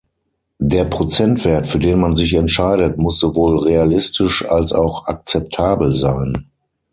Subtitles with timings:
[0.57, 6.49] Der Prozentwert, für den man sich entscheidet, muss sowohl realistisch als auch akzeptabel sein.